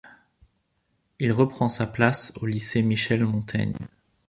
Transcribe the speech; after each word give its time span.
Il 1.19 1.31
reprend 1.31 1.69
sa 1.69 1.85
place 1.85 2.33
au 2.41 2.47
lycée 2.47 2.81
Michel-Montaigne. 2.81 3.77